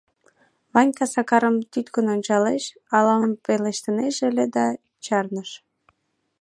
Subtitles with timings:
[0.73, 2.63] Ванька Сакарым тӱткын ончалеш,
[2.95, 4.65] ала-мом пелештынеже ыле да
[5.05, 5.49] чарныш.